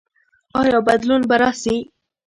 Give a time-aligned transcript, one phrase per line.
[0.59, 1.75] ایا بدلون به راسي؟